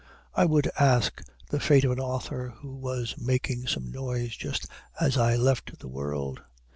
[0.33, 1.21] I would ask
[1.51, 4.65] the fate of an author who was making some noise just
[4.99, 6.41] as I left the world.